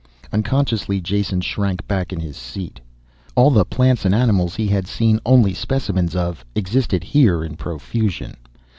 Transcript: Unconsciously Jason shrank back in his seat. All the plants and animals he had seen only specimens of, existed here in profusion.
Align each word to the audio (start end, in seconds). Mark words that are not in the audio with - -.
Unconsciously 0.33 0.99
Jason 0.99 1.41
shrank 1.41 1.87
back 1.87 2.11
in 2.11 2.19
his 2.19 2.35
seat. 2.35 2.79
All 3.35 3.51
the 3.51 3.63
plants 3.63 4.03
and 4.03 4.15
animals 4.15 4.55
he 4.55 4.65
had 4.65 4.87
seen 4.87 5.19
only 5.27 5.53
specimens 5.53 6.15
of, 6.15 6.43
existed 6.55 7.03
here 7.03 7.43
in 7.43 7.55
profusion. 7.55 8.35